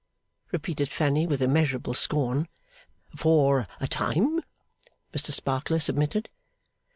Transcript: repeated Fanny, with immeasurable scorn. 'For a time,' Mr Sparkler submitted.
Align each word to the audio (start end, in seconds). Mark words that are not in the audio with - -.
repeated 0.51 0.89
Fanny, 0.89 1.27
with 1.27 1.43
immeasurable 1.43 1.93
scorn. 1.93 2.47
'For 3.15 3.67
a 3.79 3.85
time,' 3.87 4.41
Mr 5.13 5.29
Sparkler 5.31 5.77
submitted. 5.77 6.27